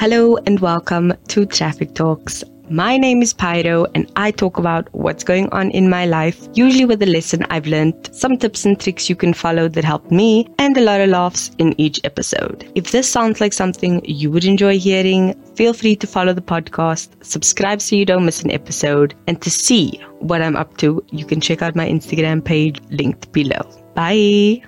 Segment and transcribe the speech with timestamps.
[0.00, 2.42] Hello and welcome to Traffic Talks.
[2.70, 6.86] My name is Pyro and I talk about what's going on in my life, usually
[6.86, 10.48] with a lesson I've learned, some tips and tricks you can follow that help me,
[10.58, 12.66] and a lot of laughs in each episode.
[12.74, 17.22] If this sounds like something you would enjoy hearing, feel free to follow the podcast,
[17.22, 21.26] subscribe so you don't miss an episode, and to see what I'm up to, you
[21.26, 23.60] can check out my Instagram page linked below.
[23.94, 24.62] Bye!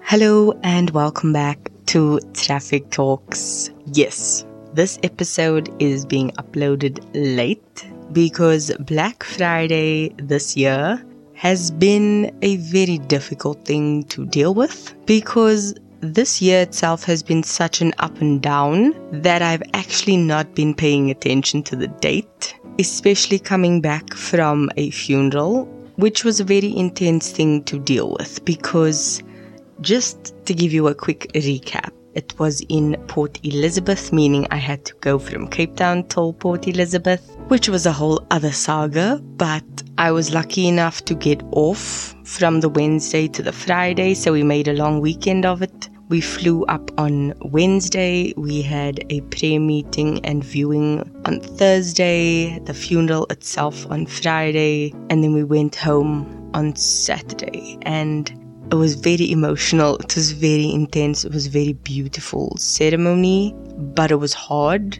[0.00, 3.70] Hello and welcome back to Traffic Talks.
[3.92, 11.04] Yes, this episode is being uploaded late because Black Friday this year
[11.34, 17.42] has been a very difficult thing to deal with because this year itself has been
[17.42, 22.54] such an up and down that I've actually not been paying attention to the date,
[22.78, 28.44] especially coming back from a funeral, which was a very intense thing to deal with
[28.44, 29.22] because
[29.80, 34.84] just to give you a quick recap, it was in Port Elizabeth, meaning I had
[34.86, 39.20] to go from Cape Town to Port Elizabeth, which was a whole other saga.
[39.36, 39.64] But
[39.98, 44.42] I was lucky enough to get off from the Wednesday to the Friday, so we
[44.42, 45.88] made a long weekend of it.
[46.08, 48.34] We flew up on Wednesday.
[48.36, 55.24] We had a prayer meeting and viewing on Thursday, the funeral itself on Friday, and
[55.24, 57.78] then we went home on Saturday.
[57.82, 58.30] And
[58.70, 59.96] it was very emotional.
[59.96, 61.24] It was very intense.
[61.24, 64.98] It was very beautiful ceremony, but it was hard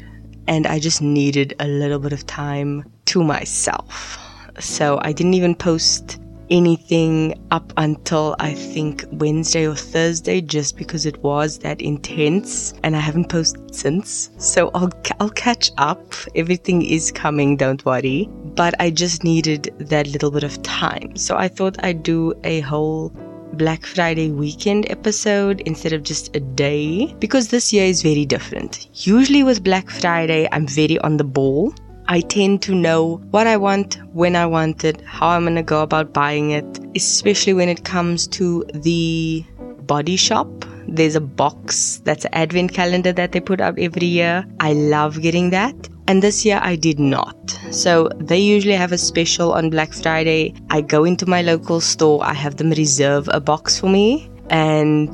[0.48, 4.18] and I just needed a little bit of time to myself.
[4.58, 6.18] So I didn't even post
[6.50, 12.94] anything up until I think Wednesday or Thursday just because it was that intense and
[12.94, 14.30] I haven't posted since.
[14.36, 14.90] So I'll
[15.20, 16.14] I'll catch up.
[16.34, 18.28] Everything is coming, don't worry.
[18.54, 21.16] But I just needed that little bit of time.
[21.16, 23.10] So I thought I'd do a whole
[23.52, 28.88] Black Friday weekend episode instead of just a day because this year is very different.
[29.06, 31.74] Usually with Black Friday, I'm very on the ball.
[32.08, 35.62] I tend to know what I want, when I want it, how I'm going to
[35.62, 39.44] go about buying it, especially when it comes to the
[39.82, 40.48] body shop.
[40.88, 44.44] There's a box that's an advent calendar that they put out every year.
[44.60, 45.88] I love getting that.
[46.12, 47.58] And this year I did not.
[47.70, 50.52] So they usually have a special on Black Friday.
[50.68, 55.08] I go into my local store, I have them reserve a box for me, and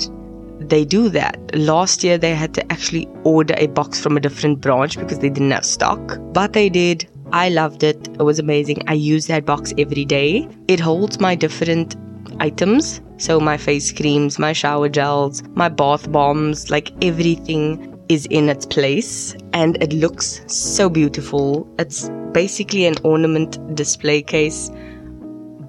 [0.58, 1.38] they do that.
[1.54, 5.31] Last year they had to actually order a box from a different branch because they
[5.31, 7.08] didn't have stock, but they did.
[7.31, 8.08] I loved it.
[8.08, 8.82] It was amazing.
[8.88, 10.48] I use that box every day.
[10.66, 11.94] It holds my different
[12.41, 13.00] items.
[13.19, 18.66] So my face creams, my shower gels, my bath bombs, like everything is in its
[18.66, 21.69] place and it looks so beautiful.
[21.78, 24.70] It's basically an ornament display case,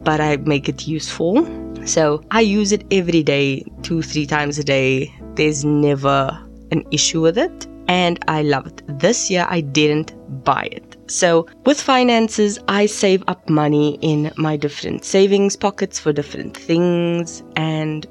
[0.04, 1.46] but I make it useful.
[1.86, 5.14] So I use it every day, two, three times a day.
[5.36, 6.30] There's never
[6.72, 7.68] an issue with it.
[7.88, 8.84] And I love it.
[9.00, 10.14] This year I didn't
[10.44, 10.96] buy it.
[11.08, 17.42] So with finances, I save up money in my different savings pockets for different things.
[17.56, 18.06] And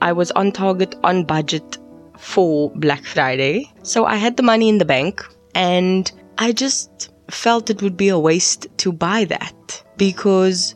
[0.00, 1.78] I was on target, on budget
[2.18, 3.72] for Black Friday.
[3.82, 8.08] So I had the money in the bank and I just felt it would be
[8.08, 10.74] a waste to buy that because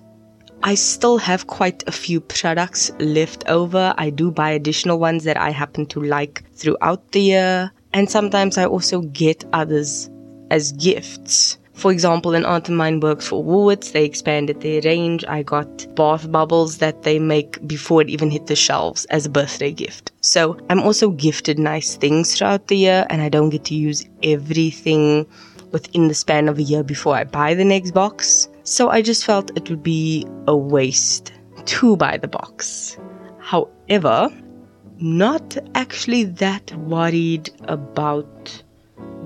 [0.62, 3.94] I still have quite a few products left over.
[3.96, 7.72] I do buy additional ones that I happen to like throughout the year.
[7.92, 10.10] And sometimes I also get others
[10.50, 11.58] as gifts.
[11.78, 12.68] For example, an aunt
[13.00, 13.92] works for Woolworths.
[13.92, 15.24] They expanded their range.
[15.28, 19.30] I got bath bubbles that they make before it even hit the shelves as a
[19.30, 20.10] birthday gift.
[20.20, 24.04] So I'm also gifted nice things throughout the year and I don't get to use
[24.24, 25.24] everything
[25.70, 28.48] within the span of a year before I buy the next box.
[28.64, 31.32] So I just felt it would be a waste
[31.64, 32.98] to buy the box.
[33.38, 34.30] However,
[34.98, 38.64] not actually that worried about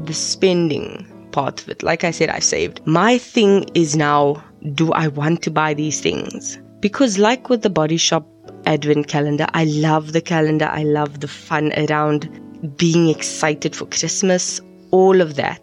[0.04, 1.82] the spending part of it.
[1.82, 2.80] Like I said, I saved.
[2.86, 4.42] My thing is now,
[4.74, 6.58] do I want to buy these things?
[6.80, 8.26] Because, like with the body shop
[8.66, 10.68] advent calendar, I love the calendar.
[10.70, 12.28] I love the fun around
[12.76, 15.62] being excited for Christmas, all of that.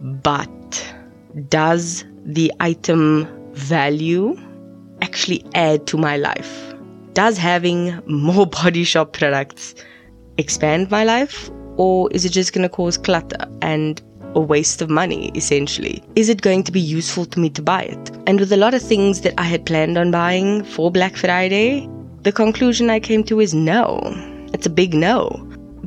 [0.00, 0.94] But
[1.48, 4.36] does the item value
[5.02, 6.74] actually add to my life?
[7.14, 9.74] Does having more body shop products
[10.36, 11.50] expand my life?
[11.76, 14.02] Or is it just going to cause clutter and
[14.34, 16.02] a waste of money, essentially?
[16.16, 18.10] Is it going to be useful to me to buy it?
[18.26, 21.88] And with a lot of things that I had planned on buying for Black Friday,
[22.22, 24.00] the conclusion I came to is no.
[24.52, 25.30] It's a big no.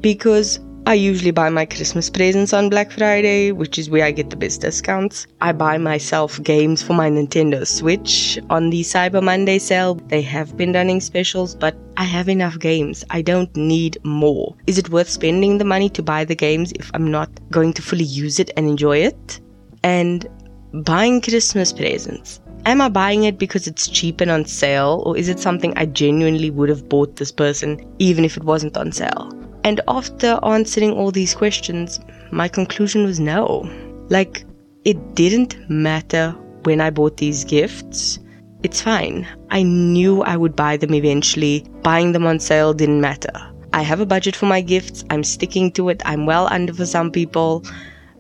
[0.01, 4.29] Because I usually buy my Christmas presents on Black Friday, which is where I get
[4.29, 5.27] the best discounts.
[5.39, 9.95] I buy myself games for my Nintendo Switch on the Cyber Monday sale.
[9.95, 13.05] They have been running specials, but I have enough games.
[13.11, 14.57] I don't need more.
[14.67, 17.81] Is it worth spending the money to buy the games if I'm not going to
[17.81, 19.39] fully use it and enjoy it?
[19.83, 20.27] And
[20.73, 22.41] buying Christmas presents.
[22.65, 25.85] Am I buying it because it's cheap and on sale, or is it something I
[25.85, 29.42] genuinely would have bought this person even if it wasn't on sale?
[29.63, 31.99] And after answering all these questions,
[32.31, 33.69] my conclusion was no.
[34.09, 34.45] Like,
[34.83, 38.19] it didn't matter when I bought these gifts.
[38.63, 39.27] It's fine.
[39.49, 41.65] I knew I would buy them eventually.
[41.81, 43.31] Buying them on sale didn't matter.
[43.73, 45.03] I have a budget for my gifts.
[45.09, 46.01] I'm sticking to it.
[46.05, 47.63] I'm well under for some people.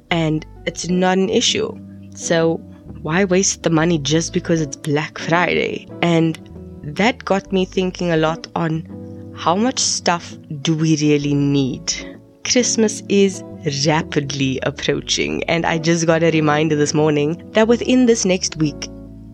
[0.09, 1.71] And it's not an issue.
[2.15, 2.55] So,
[3.01, 5.87] why waste the money just because it's Black Friday?
[6.01, 6.37] And
[6.83, 8.87] that got me thinking a lot on
[9.35, 12.19] how much stuff do we really need?
[12.45, 13.43] Christmas is
[13.87, 18.89] rapidly approaching, and I just got a reminder this morning that within this next week,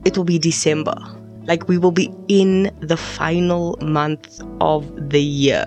[0.06, 0.96] it will be December.
[1.46, 5.66] Like we will be in the final month of the year.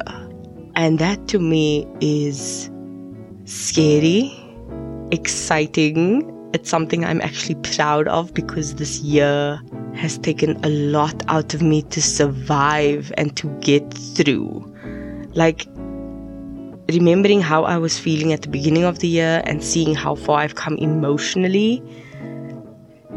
[0.76, 2.70] And that to me is
[3.44, 4.32] scary,
[5.10, 6.22] exciting,
[6.54, 9.60] it's something I'm actually proud of because this year
[9.94, 14.68] has taken a lot out of me to survive and to get through.
[15.34, 15.66] Like,
[16.88, 20.40] remembering how I was feeling at the beginning of the year and seeing how far
[20.40, 21.82] I've come emotionally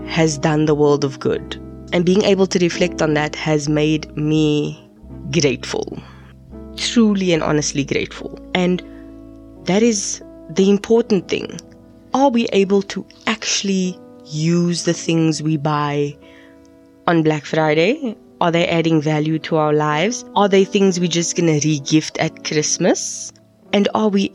[0.05, 1.61] has done the world of good.
[1.91, 4.81] And being able to reflect on that has made me
[5.31, 6.01] grateful.
[6.77, 8.39] Truly and honestly grateful.
[8.53, 8.81] And
[9.65, 11.59] that is the important thing
[12.15, 13.05] are we able to
[13.45, 13.95] actually
[14.25, 16.17] use the things we buy
[17.05, 18.17] on Black Friday?
[18.41, 20.25] Are they adding value to our lives?
[20.35, 23.31] Are they things we're just going to re-gift at Christmas?
[23.71, 24.33] And are we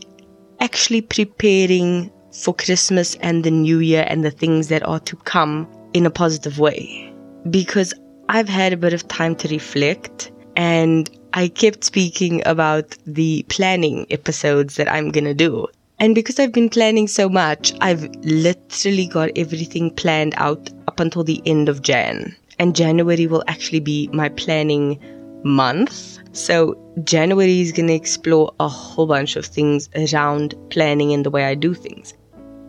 [0.61, 5.67] actually preparing for Christmas and the new year and the things that are to come
[5.91, 7.13] in a positive way?
[7.49, 7.93] Because
[8.29, 14.05] I've had a bit of time to reflect and I kept speaking about the planning
[14.09, 15.67] episodes that I'm going to do.
[16.01, 21.23] And because I've been planning so much, I've literally got everything planned out up until
[21.23, 22.35] the end of Jan.
[22.57, 24.99] And January will actually be my planning
[25.43, 26.17] month.
[26.35, 31.29] So January is going to explore a whole bunch of things around planning and the
[31.29, 32.15] way I do things.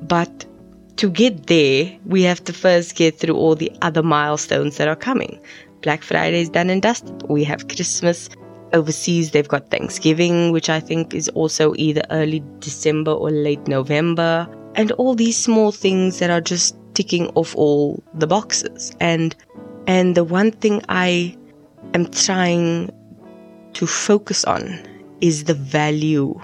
[0.02, 0.44] But
[0.96, 4.96] to get there, we have to first get through all the other milestones that are
[4.96, 5.40] coming.
[5.80, 7.22] Black Friday is done and dusted.
[7.30, 8.28] We have Christmas
[8.72, 14.48] overseas they've got Thanksgiving, which I think is also either early December or late November,
[14.74, 18.92] and all these small things that are just ticking off all the boxes.
[19.00, 19.34] And
[19.86, 21.36] and the one thing I
[21.94, 22.90] am trying
[23.74, 24.80] to focus on
[25.20, 26.38] is the value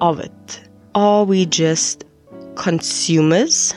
[0.00, 0.68] of it.
[0.94, 2.04] Are we just
[2.56, 3.74] consumers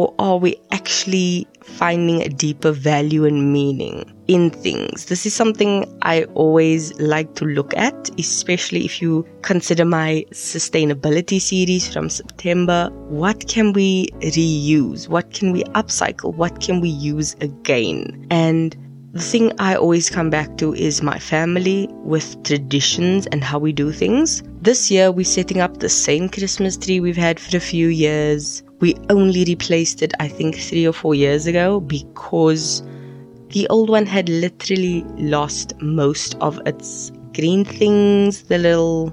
[0.00, 5.06] or are we actually finding a deeper value and meaning in things.
[5.06, 11.38] This is something I always like to look at, especially if you consider my sustainability
[11.38, 12.88] series from September.
[13.08, 15.06] What can we reuse?
[15.06, 16.34] What can we upcycle?
[16.34, 18.26] What can we use again?
[18.30, 18.74] And
[19.12, 23.72] the thing I always come back to is my family with traditions and how we
[23.72, 24.42] do things.
[24.62, 28.62] This year, we're setting up the same Christmas tree we've had for a few years.
[28.80, 32.82] We only replaced it, I think, three or four years ago because
[33.50, 39.10] the old one had literally lost most of its green things, the little.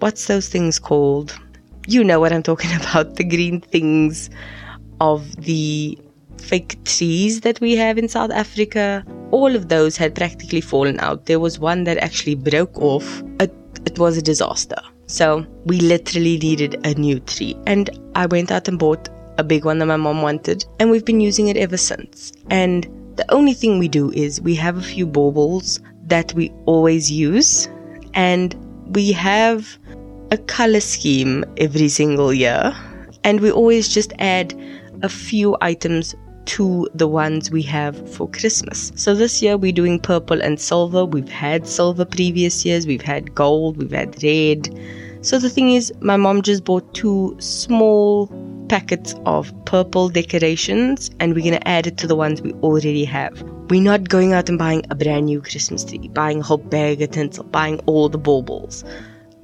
[0.00, 1.38] What's those things called?
[1.86, 4.30] You know what I'm talking about, the green things
[5.00, 5.98] of the
[6.38, 9.04] fake trees that we have in South Africa.
[9.30, 11.26] All of those had practically fallen out.
[11.26, 13.22] There was one that actually broke off.
[13.40, 13.54] It,
[13.86, 14.80] it was a disaster.
[15.14, 17.56] So we literally needed a new tree.
[17.68, 20.66] And I went out and bought a big one that my mom wanted.
[20.80, 22.32] And we've been using it ever since.
[22.50, 22.82] And
[23.14, 25.78] the only thing we do is we have a few baubles
[26.08, 27.68] that we always use.
[28.14, 28.56] And
[28.92, 29.78] we have
[30.32, 32.74] a color scheme every single year.
[33.22, 34.52] And we always just add
[35.02, 36.16] a few items
[36.46, 38.92] to the ones we have for Christmas.
[38.94, 41.04] So this year we're doing purple and silver.
[41.04, 44.68] We've had silver previous years, we've had gold, we've had red.
[45.22, 48.26] So the thing is, my mom just bought two small
[48.68, 53.04] packets of purple decorations and we're going to add it to the ones we already
[53.04, 53.42] have.
[53.70, 57.00] We're not going out and buying a brand new Christmas tree, buying a whole bag
[57.00, 58.84] of tinsel, buying all the baubles.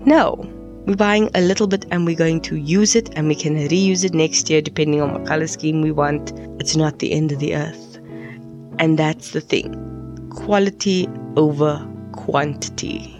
[0.04, 0.50] No,
[0.86, 4.04] we're buying a little bit and we're going to use it and we can reuse
[4.04, 6.32] it next year depending on what color scheme we want.
[6.60, 7.98] It's not the end of the earth.
[8.78, 9.88] And that's the thing
[10.30, 13.16] quality over quantity.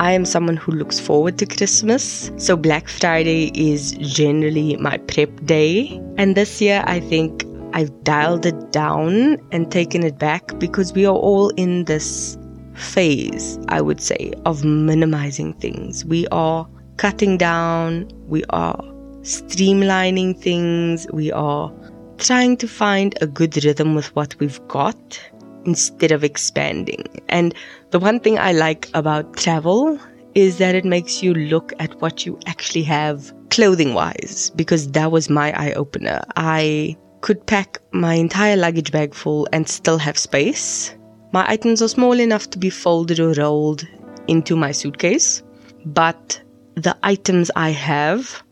[0.00, 2.30] I am someone who looks forward to Christmas.
[2.38, 6.00] So Black Friday is generally my prep day.
[6.16, 7.44] And this year, I think
[7.74, 12.38] I've dialed it down and taken it back because we are all in this
[12.74, 16.04] phase, I would say, of minimizing things.
[16.04, 16.66] We are
[17.00, 18.76] cutting down, we are
[19.22, 21.72] streamlining things, we are
[22.18, 25.18] trying to find a good rhythm with what we've got
[25.64, 27.02] instead of expanding.
[27.30, 27.54] And
[27.88, 29.98] the one thing I like about travel
[30.34, 35.10] is that it makes you look at what you actually have clothing wise, because that
[35.10, 36.20] was my eye opener.
[36.36, 40.94] I could pack my entire luggage bag full and still have space.
[41.32, 43.88] My items are small enough to be folded or rolled
[44.28, 45.42] into my suitcase,
[45.86, 46.42] but
[46.74, 48.42] the items I have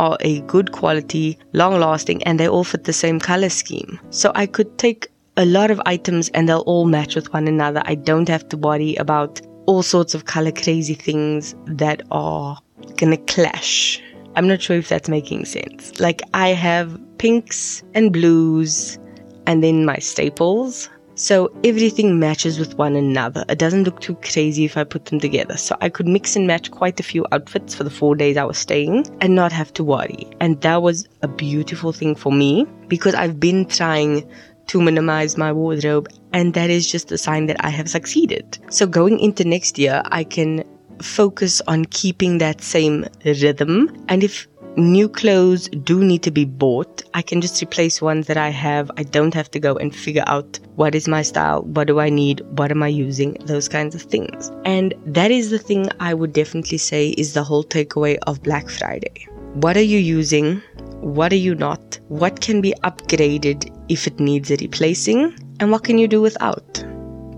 [0.00, 3.98] are a good quality, long lasting, and they all fit the same color scheme.
[4.10, 7.82] So I could take a lot of items and they'll all match with one another.
[7.84, 12.58] I don't have to worry about all sorts of color crazy things that are
[12.96, 14.02] gonna clash.
[14.34, 15.98] I'm not sure if that's making sense.
[16.00, 18.98] Like I have pinks and blues
[19.46, 20.88] and then my staples.
[21.18, 23.44] So everything matches with one another.
[23.48, 25.56] It doesn't look too crazy if I put them together.
[25.56, 28.44] So I could mix and match quite a few outfits for the four days I
[28.44, 30.28] was staying and not have to worry.
[30.38, 34.30] And that was a beautiful thing for me because I've been trying
[34.68, 38.56] to minimize my wardrobe and that is just a sign that I have succeeded.
[38.70, 40.62] So going into next year, I can
[41.02, 44.04] focus on keeping that same rhythm.
[44.08, 44.46] And if
[44.78, 48.90] new clothes do need to be bought, I can just replace ones that I have.
[48.96, 52.08] I don't have to go and figure out what is my style, what do I
[52.08, 54.52] need, what am I using, those kinds of things.
[54.64, 58.68] And that is the thing I would definitely say is the whole takeaway of Black
[58.68, 59.26] Friday.
[59.54, 60.62] What are you using?
[61.00, 61.98] What are you not?
[62.08, 65.36] What can be upgraded if it needs a replacing?
[65.58, 66.84] And what can you do without?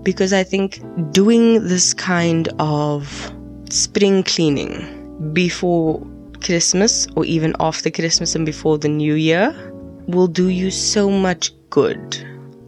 [0.03, 0.79] Because I think
[1.11, 3.31] doing this kind of
[3.69, 6.05] spring cleaning before
[6.41, 9.53] Christmas or even after Christmas and before the new year
[10.07, 12.17] will do you so much good.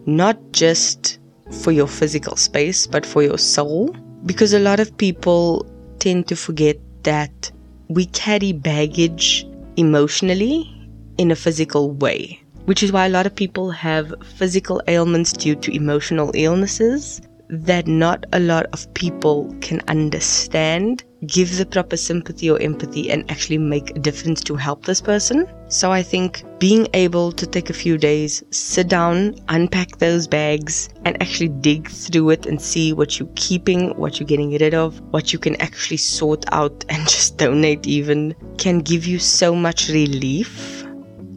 [0.06, 1.20] Not just
[1.62, 3.96] for your physical space, but for your soul.
[4.26, 5.66] Because a lot of people
[6.00, 7.52] tend to forget that
[7.90, 9.46] we carry baggage
[9.78, 10.70] emotionally
[11.18, 15.56] in a physical way, which is why a lot of people have physical ailments due
[15.56, 22.50] to emotional illnesses that not a lot of people can understand, give the proper sympathy
[22.50, 25.48] or empathy, and actually make a difference to help this person.
[25.68, 30.90] So I think being able to take a few days, sit down, unpack those bags,
[31.06, 35.00] and actually dig through it and see what you're keeping, what you're getting rid of,
[35.12, 39.90] what you can actually sort out and just donate even can give you so much
[39.90, 40.84] relief.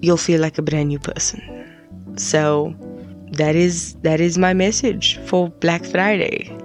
[0.01, 1.41] You'll feel like a brand new person.
[2.17, 2.75] So
[3.33, 6.57] that is that is my message for Black Friday.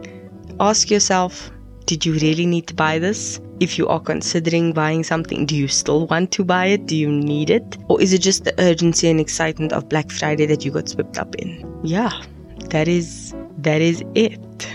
[0.60, 1.52] Ask yourself,
[1.92, 3.42] did you really need to buy this?
[3.60, 6.86] If you are considering buying something, do you still want to buy it?
[6.86, 7.78] Do you need it?
[7.90, 11.18] Or is it just the urgency and excitement of Black Friday that you got swept
[11.18, 11.70] up in?
[11.84, 12.14] Yeah,
[12.70, 14.70] that is that is it.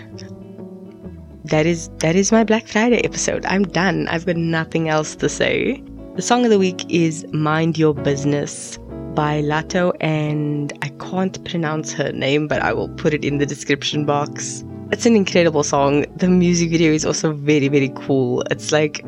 [1.46, 3.46] That is that is my Black Friday episode.
[3.46, 4.08] I'm done.
[4.08, 5.82] I've got nothing else to say.
[6.16, 8.78] The song of the week is Mind Your Business
[9.14, 13.46] by Latto, and I can't pronounce her name, but I will put it in the
[13.46, 14.66] description box.
[14.92, 16.06] It's an incredible song.
[16.16, 18.42] The music video is also very, very cool.
[18.50, 19.04] It's like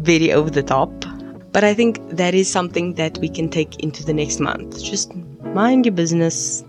[0.00, 0.90] very over the top.
[1.52, 4.82] But I think that is something that we can take into the next month.
[4.82, 6.64] Just mind your business,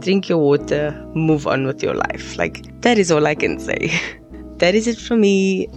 [0.00, 2.36] drink your water, move on with your life.
[2.36, 3.90] Like, that is all I can say.
[4.58, 5.68] that is it for me.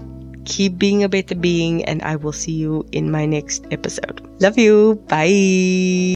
[0.44, 4.22] Keep being a better being, and I will see you in my next episode.
[4.42, 4.96] Love you.
[5.08, 6.16] Bye.